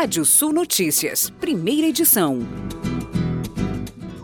Rádio 0.00 0.24
Sul 0.24 0.52
Notícias, 0.52 1.28
primeira 1.28 1.88
edição. 1.88 2.38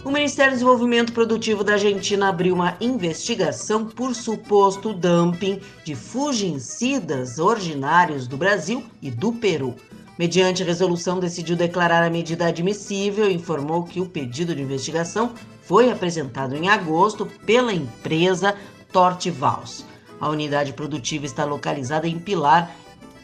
O 0.04 0.10
Ministério 0.12 0.52
do 0.52 0.54
Desenvolvimento 0.54 1.12
Produtivo 1.12 1.64
da 1.64 1.72
Argentina 1.72 2.28
abriu 2.28 2.54
uma 2.54 2.76
investigação 2.80 3.84
por 3.84 4.14
suposto 4.14 4.92
dumping 4.92 5.60
de 5.84 5.96
fungicidas 5.96 7.40
originários 7.40 8.28
do 8.28 8.36
Brasil 8.36 8.84
e 9.02 9.10
do 9.10 9.32
Peru. 9.32 9.74
Mediante 10.16 10.62
resolução, 10.62 11.18
decidiu 11.18 11.56
declarar 11.56 12.04
a 12.04 12.10
medida 12.10 12.46
admissível 12.46 13.28
e 13.28 13.34
informou 13.34 13.82
que 13.82 14.00
o 14.00 14.06
pedido 14.06 14.54
de 14.54 14.62
investigação 14.62 15.34
foi 15.62 15.90
apresentado 15.90 16.54
em 16.54 16.68
agosto 16.68 17.26
pela 17.44 17.74
empresa 17.74 18.54
Tortivals. 18.92 19.84
A 20.20 20.28
unidade 20.28 20.72
produtiva 20.72 21.26
está 21.26 21.44
localizada 21.44 22.06
em 22.06 22.16
Pilar, 22.16 22.72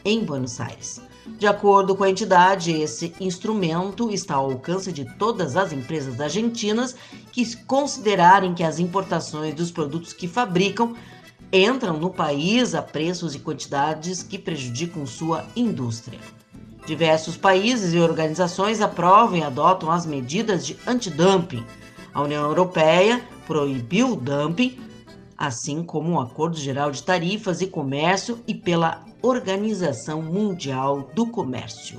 em 0.05 0.25
Buenos 0.25 0.61
Aires. 0.61 1.10
De 1.39 1.47
acordo 1.47 1.95
com 1.97 2.05
a 2.05 2.11
entidade, 2.11 2.71
esse 2.71 3.15
instrumento 3.19 4.11
está 4.11 4.35
ao 4.35 4.51
alcance 4.51 4.93
de 4.93 5.05
todas 5.17 5.57
as 5.57 5.73
empresas 5.73 6.21
argentinas 6.21 6.95
que 7.33 7.57
considerarem 7.65 8.55
que 8.55 8.63
as 8.63 8.79
importações 8.79 9.55
dos 9.55 9.71
produtos 9.71 10.13
que 10.13 10.29
fabricam 10.29 10.95
entram 11.53 11.99
no 11.99 12.11
país 12.11 12.75
a 12.75 12.83
preços 12.83 13.35
e 13.35 13.39
quantidades 13.39 14.23
que 14.23 14.39
prejudicam 14.39 15.07
sua 15.07 15.45
indústria. 15.57 16.21
Diversos 16.87 17.37
países 17.37 17.93
e 17.93 17.99
organizações 17.99 18.81
aprovam 18.81 19.37
e 19.37 19.43
adotam 19.43 19.91
as 19.91 20.07
medidas 20.07 20.67
de 20.67 20.77
antidumping. 20.87 21.65
A 22.13 22.23
União 22.23 22.45
Europeia 22.45 23.23
proibiu 23.47 24.13
o 24.13 24.17
dumping, 24.17 24.79
assim 25.41 25.83
como 25.83 26.13
o 26.13 26.21
Acordo 26.21 26.59
Geral 26.59 26.91
de 26.91 27.03
Tarifas 27.03 27.63
e 27.63 27.67
Comércio 27.67 28.41
e 28.47 28.55
pela 28.55 29.03
Organização 29.23 30.21
Mundial 30.21 31.11
do 31.15 31.27
Comércio. 31.27 31.99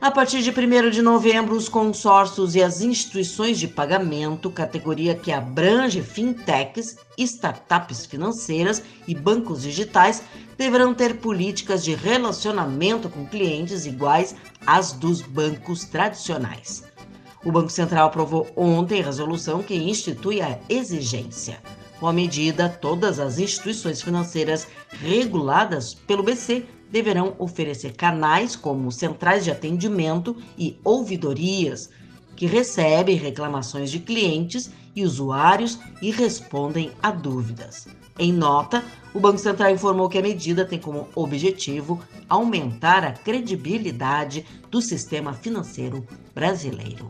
A 0.00 0.10
partir 0.10 0.42
de 0.42 0.50
1 0.50 0.90
de 0.90 1.00
novembro, 1.00 1.54
os 1.56 1.68
consórcios 1.68 2.54
e 2.56 2.62
as 2.62 2.80
instituições 2.80 3.58
de 3.58 3.68
pagamento, 3.68 4.50
categoria 4.50 5.14
que 5.14 5.30
abrange 5.30 6.02
fintechs, 6.02 6.96
startups 7.16 8.06
financeiras 8.06 8.82
e 9.06 9.14
bancos 9.14 9.62
digitais, 9.62 10.22
deverão 10.56 10.94
ter 10.94 11.16
políticas 11.16 11.84
de 11.84 11.94
relacionamento 11.94 13.08
com 13.08 13.26
clientes 13.26 13.86
iguais 13.86 14.34
às 14.66 14.92
dos 14.92 15.20
bancos 15.20 15.84
tradicionais. 15.84 16.84
O 17.44 17.52
Banco 17.52 17.70
Central 17.70 18.08
aprovou 18.08 18.48
ontem 18.56 19.02
resolução 19.02 19.62
que 19.62 19.74
institui 19.74 20.40
a 20.40 20.58
exigência. 20.68 21.60
Com 21.98 22.06
a 22.06 22.12
medida, 22.12 22.68
todas 22.68 23.18
as 23.18 23.38
instituições 23.38 24.00
financeiras 24.00 24.68
reguladas 25.00 25.94
pelo 25.94 26.22
BC 26.22 26.64
deverão 26.90 27.34
oferecer 27.38 27.92
canais 27.92 28.54
como 28.54 28.92
centrais 28.92 29.44
de 29.44 29.50
atendimento 29.50 30.36
e 30.56 30.78
ouvidorias, 30.84 31.90
que 32.36 32.46
recebem 32.46 33.16
reclamações 33.16 33.90
de 33.90 33.98
clientes 33.98 34.70
e 34.94 35.04
usuários 35.04 35.78
e 36.00 36.10
respondem 36.10 36.92
a 37.02 37.10
dúvidas. 37.10 37.88
Em 38.16 38.32
nota, 38.32 38.84
o 39.12 39.20
Banco 39.20 39.38
Central 39.38 39.70
informou 39.70 40.08
que 40.08 40.18
a 40.18 40.22
medida 40.22 40.64
tem 40.64 40.78
como 40.78 41.08
objetivo 41.14 42.00
aumentar 42.28 43.04
a 43.04 43.12
credibilidade 43.12 44.44
do 44.70 44.80
sistema 44.80 45.32
financeiro 45.32 46.06
brasileiro. 46.34 47.08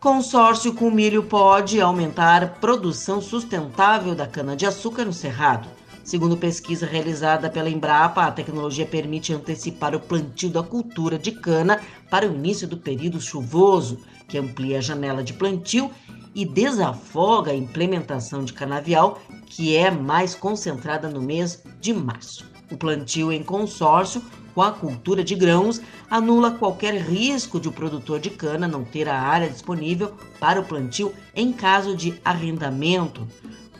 Consórcio 0.00 0.72
com 0.72 0.90
milho 0.90 1.22
pode 1.22 1.78
aumentar 1.78 2.58
produção 2.58 3.20
sustentável 3.20 4.14
da 4.14 4.26
cana-de-açúcar 4.26 5.04
no 5.04 5.12
Cerrado. 5.12 5.68
Segundo 6.02 6.38
pesquisa 6.38 6.86
realizada 6.86 7.50
pela 7.50 7.68
Embrapa, 7.68 8.22
a 8.24 8.32
tecnologia 8.32 8.86
permite 8.86 9.34
antecipar 9.34 9.94
o 9.94 10.00
plantio 10.00 10.48
da 10.48 10.62
cultura 10.62 11.18
de 11.18 11.32
cana 11.32 11.82
para 12.08 12.26
o 12.26 12.34
início 12.34 12.66
do 12.66 12.78
período 12.78 13.20
chuvoso, 13.20 13.98
que 14.26 14.38
amplia 14.38 14.78
a 14.78 14.80
janela 14.80 15.22
de 15.22 15.34
plantio 15.34 15.90
e 16.34 16.46
desafoga 16.46 17.52
a 17.52 17.54
implementação 17.54 18.42
de 18.42 18.54
canavial, 18.54 19.20
que 19.44 19.76
é 19.76 19.90
mais 19.90 20.34
concentrada 20.34 21.10
no 21.10 21.20
mês 21.20 21.62
de 21.78 21.92
março. 21.92 22.48
O 22.72 22.76
plantio 22.78 23.30
em 23.30 23.42
consórcio 23.42 24.22
com 24.54 24.62
a 24.62 24.72
cultura 24.72 25.22
de 25.22 25.34
grãos 25.34 25.80
anula 26.10 26.52
qualquer 26.52 26.94
risco 26.94 27.60
de 27.60 27.68
o 27.68 27.72
produtor 27.72 28.18
de 28.20 28.30
cana 28.30 28.66
não 28.66 28.84
ter 28.84 29.08
a 29.08 29.20
área 29.20 29.48
disponível 29.48 30.14
para 30.38 30.60
o 30.60 30.64
plantio 30.64 31.12
em 31.34 31.52
caso 31.52 31.96
de 31.96 32.20
arrendamento, 32.24 33.26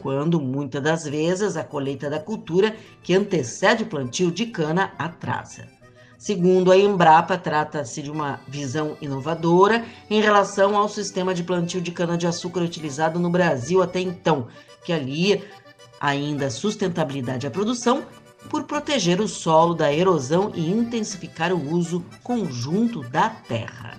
quando 0.01 0.41
muitas 0.41 0.83
das 0.83 1.05
vezes 1.05 1.57
a 1.57 1.65
colheita 1.65 2.09
da 2.09 2.19
cultura 2.19 2.75
que 3.03 3.15
antecede 3.15 3.83
o 3.83 3.87
plantio 3.87 4.31
de 4.31 4.47
cana 4.47 4.93
atrasa. 4.99 5.69
Segundo 6.19 6.71
a 6.71 6.77
Embrapa, 6.77 7.39
trata-se 7.39 8.03
de 8.03 8.11
uma 8.11 8.41
visão 8.47 8.95
inovadora 9.01 9.85
em 10.11 10.21
relação 10.21 10.77
ao 10.77 10.87
sistema 10.87 11.33
de 11.33 11.43
plantio 11.43 11.81
de 11.81 11.91
cana-de-açúcar 11.91 12.61
utilizado 12.61 13.19
no 13.19 13.31
Brasil 13.31 13.83
até 13.83 14.01
então, 14.01 14.47
que 14.85 14.93
alia 14.93 15.43
ainda 15.99 16.51
sustentabilidade 16.51 17.47
à 17.47 17.51
produção 17.51 18.05
por 18.49 18.65
proteger 18.65 19.21
o 19.21 19.29
solo 19.29 19.75
da 19.75 19.93
erosão 19.93 20.51
e 20.55 20.71
intensificar 20.71 21.53
o 21.53 21.75
uso 21.75 22.05
conjunto 22.23 23.03
da 23.09 23.29
terra. 23.29 23.99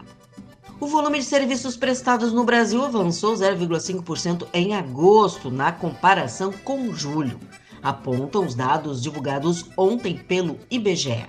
O 0.80 0.88
volume 0.88 1.20
de 1.20 1.26
serviços 1.26 1.78
prestados 1.78 2.34
no 2.34 2.44
Brasil 2.44 2.84
avançou 2.84 3.36
0,5% 3.36 4.48
em 4.52 4.74
agosto, 4.74 5.52
na 5.52 5.72
comparação 5.72 6.52
com 6.52 6.92
julho, 6.92 7.40
apontam 7.82 8.46
os 8.46 8.56
dados 8.56 9.02
divulgados 9.02 9.66
ontem 9.78 10.18
pelo 10.18 10.58
IBGE. 10.70 11.26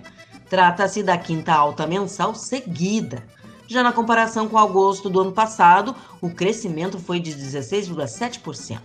Trata-se 0.48 1.02
da 1.02 1.16
quinta 1.16 1.52
alta 1.52 1.86
mensal 1.86 2.34
seguida. 2.34 3.26
Já 3.66 3.82
na 3.82 3.92
comparação 3.92 4.48
com 4.48 4.58
agosto 4.58 5.08
do 5.08 5.20
ano 5.20 5.32
passado, 5.32 5.94
o 6.20 6.28
crescimento 6.28 6.98
foi 6.98 7.20
de 7.20 7.32
16,7%. 7.32 8.80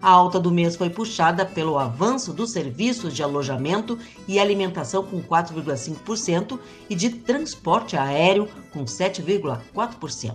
A 0.00 0.10
alta 0.10 0.38
do 0.38 0.52
mês 0.52 0.76
foi 0.76 0.88
puxada 0.88 1.44
pelo 1.44 1.76
avanço 1.76 2.32
dos 2.32 2.52
serviços 2.52 3.14
de 3.14 3.22
alojamento 3.22 3.98
e 4.28 4.38
alimentação 4.38 5.02
com 5.02 5.20
4,5% 5.20 6.58
e 6.88 6.94
de 6.94 7.10
transporte 7.10 7.96
aéreo 7.96 8.48
com 8.72 8.84
7,4%. 8.84 10.34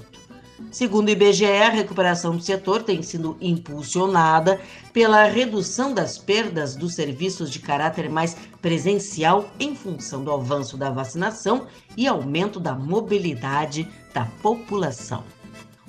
Segundo 0.69 1.07
o 1.07 1.11
IBGE, 1.11 1.45
a 1.45 1.69
recuperação 1.69 2.35
do 2.35 2.43
setor 2.43 2.83
tem 2.83 3.01
sido 3.01 3.37
impulsionada 3.39 4.59
pela 4.91 5.23
redução 5.25 5.93
das 5.93 6.17
perdas 6.17 6.75
dos 6.75 6.93
serviços 6.93 7.49
de 7.49 7.59
caráter 7.59 8.09
mais 8.09 8.35
presencial 8.61 9.49
em 9.59 9.75
função 9.75 10.23
do 10.23 10.31
avanço 10.31 10.77
da 10.77 10.89
vacinação 10.89 11.67
e 11.95 12.07
aumento 12.07 12.59
da 12.59 12.75
mobilidade 12.75 13.87
da 14.13 14.25
população. 14.41 15.23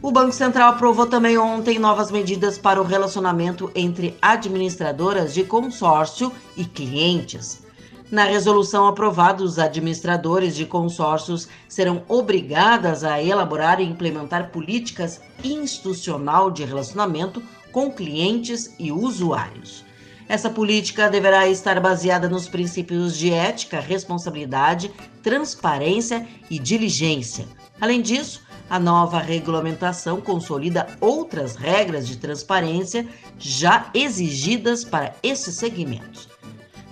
O 0.02 0.12
Banco 0.12 0.32
Central 0.32 0.70
aprovou 0.70 1.06
também 1.06 1.38
ontem 1.38 1.78
novas 1.78 2.10
medidas 2.10 2.58
para 2.58 2.80
o 2.80 2.84
relacionamento 2.84 3.70
entre 3.74 4.16
administradoras 4.20 5.32
de 5.32 5.44
consórcio 5.44 6.32
e 6.56 6.64
clientes. 6.64 7.62
Na 8.10 8.24
resolução 8.24 8.86
aprovada, 8.86 9.42
os 9.42 9.58
administradores 9.58 10.54
de 10.54 10.66
consórcios 10.66 11.48
serão 11.68 12.02
obrigadas 12.06 13.02
a 13.02 13.22
elaborar 13.22 13.80
e 13.80 13.84
implementar 13.84 14.50
políticas 14.50 15.20
institucional 15.42 16.50
de 16.50 16.64
relacionamento 16.64 17.42
com 17.72 17.90
clientes 17.90 18.74
e 18.78 18.92
usuários. 18.92 19.84
Essa 20.28 20.48
política 20.48 21.08
deverá 21.08 21.48
estar 21.48 21.80
baseada 21.80 22.28
nos 22.28 22.48
princípios 22.48 23.16
de 23.16 23.32
ética, 23.32 23.80
responsabilidade, 23.80 24.90
transparência 25.22 26.26
e 26.50 26.58
diligência. 26.58 27.46
Além 27.80 28.00
disso, 28.00 28.43
a 28.74 28.80
nova 28.80 29.20
regulamentação 29.20 30.20
consolida 30.20 30.88
outras 31.00 31.54
regras 31.54 32.08
de 32.08 32.16
transparência 32.16 33.06
já 33.38 33.88
exigidas 33.94 34.84
para 34.84 35.14
esses 35.22 35.54
segmentos. 35.54 36.28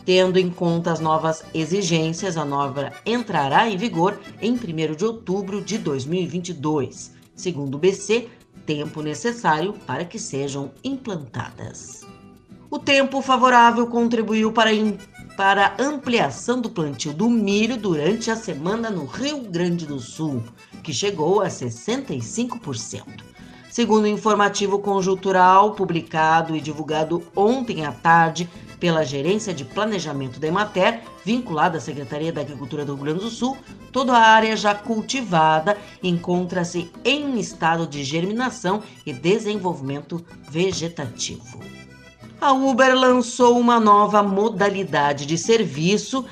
Tendo 0.04 0.38
em 0.38 0.48
conta 0.48 0.93
as 0.93 1.00
novas 1.00 1.43
exigências, 1.53 2.37
a 2.37 2.44
nova 2.44 2.93
entrará 3.05 3.69
em 3.69 3.76
vigor 3.76 4.17
em 4.40 4.52
1 4.52 4.94
de 4.94 5.05
outubro 5.05 5.61
de 5.61 5.76
2022, 5.76 7.14
segundo 7.34 7.75
o 7.75 7.79
BC, 7.79 8.28
tempo 8.64 9.02
necessário 9.02 9.73
para 9.85 10.05
que 10.05 10.20
sejam 10.20 10.70
implantadas. 10.85 12.06
O 12.70 12.78
tempo 12.78 13.20
favorável 13.20 13.88
contribuiu 13.88 14.52
para, 14.52 14.70
para 15.37 15.75
ampliação 15.79 16.61
do 16.61 16.70
plantio 16.70 17.12
do 17.12 17.29
milho 17.29 17.76
durante 17.76 18.31
a 18.31 18.37
semana 18.37 18.90
no 18.90 19.06
Rio 19.06 19.43
Grande 19.43 19.87
do 19.87 19.99
Sul 19.99 20.43
que 20.82 20.93
chegou 20.93 21.40
a 21.40 21.49
65%. 21.49 23.32
Segundo 23.70 24.05
o 24.05 24.08
informativo 24.08 24.79
conjuntural 24.79 25.75
publicado 25.75 26.55
e 26.55 26.61
divulgado 26.61 27.23
ontem 27.34 27.87
à 27.87 27.93
tarde 27.93 28.46
pela 28.79 29.02
Gerência 29.05 29.55
de 29.55 29.64
Planejamento 29.64 30.38
da 30.38 30.49
Emater, 30.49 31.00
vinculada 31.25 31.78
à 31.78 31.81
Secretaria 31.81 32.32
da 32.32 32.43
Agricultura 32.43 32.85
do 32.85 32.94
Rio 32.94 33.05
Grande 33.05 33.20
do 33.20 33.31
Sul, 33.31 33.56
toda 33.90 34.12
a 34.12 34.20
área 34.20 34.56
já 34.56 34.75
cultivada 34.75 35.78
encontra-se 36.02 36.90
em 37.02 37.38
estado 37.38 37.87
de 37.87 38.05
germinação 38.05 38.82
e 39.06 39.12
desenvolvimento 39.12 40.23
vegetativo. 40.50 41.81
A 42.43 42.50
Uber 42.53 42.93
lançou 42.99 43.56
uma 43.56 43.79
nova 43.79 44.21
modalidade 44.21 45.27
de 45.27 45.39
serviço 45.39 46.25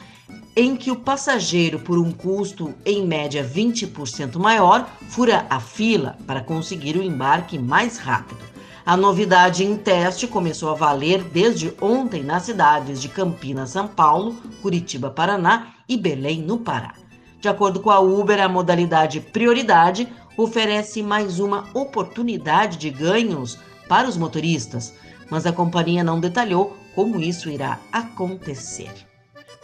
em 0.57 0.75
que 0.75 0.91
o 0.91 0.97
passageiro, 0.97 1.79
por 1.79 2.01
um 2.01 2.11
custo 2.11 2.75
em 2.85 3.07
média 3.07 3.49
20% 3.49 4.37
maior, 4.37 4.91
fura 5.09 5.47
a 5.49 5.61
fila 5.61 6.19
para 6.27 6.41
conseguir 6.41 6.97
o 6.97 7.03
embarque 7.03 7.57
mais 7.57 7.97
rápido. 7.97 8.41
A 8.85 8.97
novidade 8.97 9.62
em 9.62 9.77
teste 9.77 10.27
começou 10.27 10.71
a 10.71 10.75
valer 10.75 11.23
desde 11.23 11.73
ontem 11.81 12.25
nas 12.25 12.43
cidades 12.43 13.01
de 13.01 13.09
Campinas, 13.09 13.71
São 13.71 13.87
Paulo, 13.87 14.35
Curitiba, 14.61 15.11
Paraná 15.11 15.75
e 15.89 15.97
Belém, 15.97 16.43
no 16.43 16.59
Pará. 16.59 16.95
De 17.41 17.49
acordo 17.49 17.79
com 17.79 17.89
a 17.89 18.01
Uber, 18.01 18.43
a 18.43 18.49
modalidade 18.49 19.21
prioridade 19.21 20.09
oferece 20.37 21.05
mais 21.05 21.39
uma 21.39 21.69
oportunidade 21.73 22.79
de 22.79 22.91
ganhos 22.91 23.56
para 23.89 24.09
os 24.09 24.17
motoristas, 24.17 24.93
mas 25.31 25.47
a 25.47 25.53
companhia 25.53 26.03
não 26.03 26.19
detalhou 26.21 26.77
como 26.94 27.21
isso 27.21 27.49
irá 27.49 27.79
acontecer. 27.93 28.91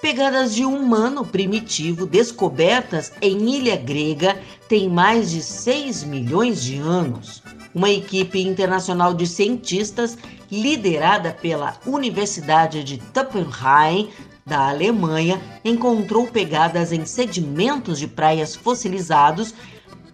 Pegadas 0.01 0.55
de 0.55 0.65
humano 0.65 1.25
primitivo 1.25 2.07
descobertas 2.07 3.13
em 3.21 3.57
ilha 3.57 3.77
grega 3.77 4.39
têm 4.69 4.89
mais 4.89 5.31
de 5.31 5.43
6 5.43 6.05
milhões 6.05 6.63
de 6.63 6.77
anos. 6.77 7.43
Uma 7.75 7.91
equipe 7.91 8.41
internacional 8.41 9.13
de 9.15 9.27
cientistas, 9.27 10.17
liderada 10.51 11.33
pela 11.33 11.77
Universidade 11.87 12.85
de 12.85 12.99
Tuppenheim, 12.99 14.11
da 14.45 14.69
Alemanha, 14.69 15.43
encontrou 15.65 16.29
pegadas 16.29 16.93
em 16.93 17.05
sedimentos 17.05 17.99
de 17.99 18.07
praias 18.07 18.55
fossilizados 18.55 19.53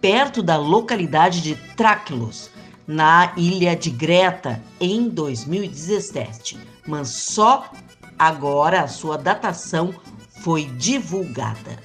perto 0.01 0.41
da 0.41 0.57
localidade 0.57 1.39
de 1.39 1.55
Traclos, 1.75 2.49
na 2.87 3.33
ilha 3.37 3.75
de 3.75 3.89
Greta, 3.89 4.61
em 4.79 5.09
2017. 5.09 6.57
Mas 6.87 7.09
só 7.09 7.71
agora 8.17 8.81
a 8.81 8.87
sua 8.87 9.17
datação 9.17 9.93
foi 10.41 10.65
divulgada. 10.65 11.79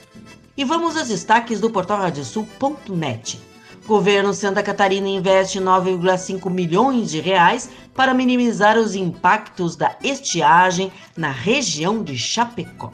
E 0.57 0.65
vamos 0.65 0.97
aos 0.97 1.09
destaques 1.09 1.61
do 1.61 1.71
portal 1.71 1.99
radiosul.net. 1.99 3.41
Governo 3.87 4.35
Santa 4.35 4.63
Catarina 4.63 5.09
investe 5.09 5.59
9,5 5.59 6.51
milhões 6.51 7.11
de 7.11 7.21
reais 7.21 7.71
para 7.95 8.13
minimizar 8.13 8.77
os 8.77 8.95
impactos 8.95 9.77
da 9.77 9.97
estiagem 10.03 10.93
na 11.17 11.31
região 11.31 12.03
de 12.03 12.19
Chapecó. 12.19 12.93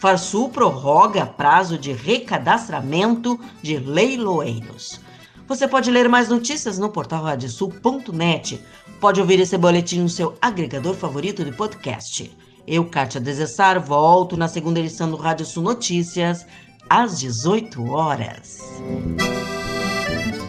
Farsul 0.00 0.48
prorroga 0.48 1.24
prazo 1.24 1.78
de 1.78 1.92
recadastramento 1.92 3.38
de 3.62 3.78
leiloeiros. 3.78 5.00
Você 5.48 5.68
pode 5.68 5.92
ler 5.92 6.08
mais 6.08 6.28
notícias 6.28 6.76
no 6.76 6.88
portal 6.88 7.22
radiosul.net. 7.22 8.60
Pode 9.00 9.20
ouvir 9.20 9.38
esse 9.38 9.56
boletim 9.56 10.00
no 10.00 10.08
seu 10.08 10.36
agregador 10.42 10.94
favorito 10.94 11.44
de 11.44 11.52
podcast. 11.52 12.36
Eu, 12.66 12.84
Kátia 12.84 13.20
Desessar, 13.20 13.80
volto 13.80 14.36
na 14.36 14.48
segunda 14.48 14.80
edição 14.80 15.08
do 15.08 15.16
Rádio 15.16 15.46
Sul 15.46 15.62
Notícias, 15.62 16.44
às 16.90 17.20
18 17.20 17.90
horas. 17.92 18.60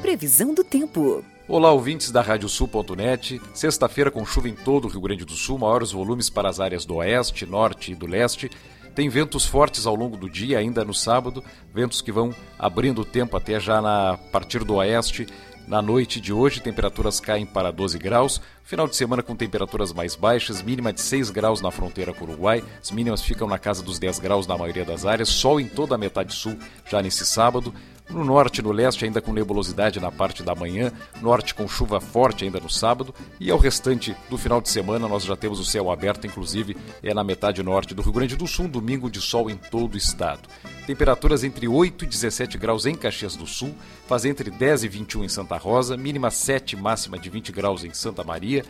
Previsão 0.01 0.51
do 0.51 0.63
tempo. 0.63 1.23
Olá, 1.47 1.71
ouvintes 1.71 2.11
da 2.11 2.21
Radiosul.net. 2.21 3.39
Sexta-feira 3.53 4.09
com 4.09 4.25
chuva 4.25 4.49
em 4.49 4.55
todo 4.55 4.85
o 4.85 4.87
Rio 4.89 5.01
Grande 5.01 5.25
do 5.25 5.33
Sul, 5.33 5.59
maiores 5.59 5.91
volumes 5.91 6.27
para 6.27 6.49
as 6.49 6.59
áreas 6.59 6.85
do 6.85 6.95
oeste, 6.95 7.45
norte 7.45 7.91
e 7.91 7.95
do 7.95 8.07
leste. 8.07 8.49
Tem 8.97 9.09
ventos 9.09 9.45
fortes 9.45 9.85
ao 9.85 9.93
longo 9.93 10.17
do 10.17 10.27
dia, 10.27 10.57
ainda 10.57 10.83
no 10.83 10.91
sábado, 10.91 11.43
ventos 11.71 12.01
que 12.01 12.11
vão 12.11 12.33
abrindo 12.57 13.01
o 13.01 13.05
tempo 13.05 13.37
até 13.37 13.59
já 13.59 13.79
na 13.79 14.17
partir 14.31 14.63
do 14.63 14.73
oeste. 14.73 15.27
Na 15.67 15.83
noite 15.83 16.19
de 16.19 16.33
hoje, 16.33 16.61
temperaturas 16.61 17.19
caem 17.19 17.45
para 17.45 17.69
12 17.69 17.99
graus. 17.99 18.41
Final 18.63 18.87
de 18.87 18.95
semana 18.95 19.21
com 19.21 19.35
temperaturas 19.35 19.93
mais 19.93 20.15
baixas, 20.15 20.63
mínima 20.63 20.91
de 20.91 20.99
6 20.99 21.29
graus 21.29 21.61
na 21.61 21.69
fronteira 21.69 22.11
com 22.11 22.25
o 22.25 22.29
Uruguai. 22.29 22.63
As 22.81 22.89
mínimas 22.89 23.21
ficam 23.21 23.47
na 23.47 23.59
casa 23.59 23.83
dos 23.83 23.99
10 23.99 24.17
graus 24.17 24.47
na 24.47 24.57
maioria 24.57 24.83
das 24.83 25.05
áreas. 25.05 25.29
Sol 25.29 25.59
em 25.59 25.67
toda 25.67 25.93
a 25.93 25.97
metade 25.99 26.33
sul 26.33 26.57
já 26.89 26.99
nesse 26.99 27.23
sábado. 27.23 27.71
No 28.09 28.23
norte 28.23 28.59
e 28.59 28.61
no 28.63 28.71
leste, 28.71 29.03
ainda 29.03 29.21
com 29.21 29.33
nebulosidade 29.33 29.99
na 29.99 30.11
parte 30.11 30.41
da 30.41 30.55
manhã, 30.55 30.91
norte 31.21 31.53
com 31.53 31.67
chuva 31.67 31.99
forte 31.99 32.45
ainda 32.45 32.59
no 32.59 32.69
sábado, 32.69 33.13
e 33.39 33.51
ao 33.51 33.57
restante 33.57 34.15
do 34.29 34.37
final 34.37 34.61
de 34.61 34.69
semana 34.69 35.07
nós 35.07 35.23
já 35.23 35.35
temos 35.35 35.59
o 35.59 35.65
céu 35.65 35.91
aberto, 35.91 36.25
inclusive 36.25 36.77
é 37.03 37.13
na 37.13 37.23
metade 37.23 37.61
norte 37.61 37.93
do 37.93 38.01
Rio 38.01 38.13
Grande 38.13 38.37
do 38.37 38.47
Sul, 38.47 38.65
um 38.65 38.69
domingo 38.69 39.11
de 39.11 39.19
sol 39.19 39.49
em 39.49 39.57
todo 39.57 39.95
o 39.95 39.97
estado. 39.97 40.47
Temperaturas 40.85 41.43
entre 41.43 41.67
8 41.67 42.05
e 42.05 42.07
17 42.07 42.57
graus 42.57 42.85
em 42.85 42.95
Caxias 42.95 43.35
do 43.35 43.45
Sul, 43.45 43.75
faz 44.07 44.23
entre 44.23 44.49
10 44.49 44.85
e 44.85 44.87
21 44.87 45.25
em 45.25 45.29
Santa 45.29 45.57
Rosa, 45.57 45.97
mínima 45.97 46.31
7, 46.31 46.77
máxima 46.77 47.19
de 47.19 47.29
20 47.29 47.51
graus 47.51 47.83
em 47.83 47.93
Santa 47.93 48.23
Maria, 48.23 48.63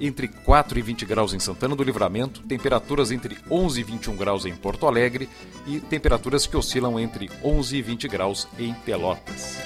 entre 0.00 0.28
4 0.28 0.78
e 0.78 0.82
20 0.82 1.04
graus 1.04 1.34
em 1.34 1.38
Santana 1.38 1.74
do 1.74 1.82
Livramento, 1.82 2.42
temperaturas 2.42 3.10
entre 3.10 3.36
11 3.50 3.80
e 3.80 3.84
21 3.84 4.16
graus 4.16 4.44
em 4.46 4.54
Porto 4.54 4.86
Alegre 4.86 5.28
e 5.66 5.80
temperaturas 5.80 6.46
que 6.46 6.56
oscilam 6.56 6.98
entre 6.98 7.30
11 7.42 7.76
e 7.76 7.82
20 7.82 8.08
graus 8.08 8.48
em 8.58 8.72
Pelotas. 8.74 9.58